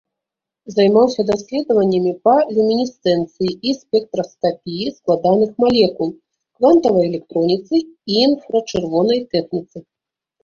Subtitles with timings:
[0.75, 6.09] Займаўся даследаваннямі па люмінесцэнцыі і спектраскапіі складаных малекул,
[6.59, 7.75] квантавай электроніцы,
[8.23, 9.77] інфрачырвонай тэхніцы.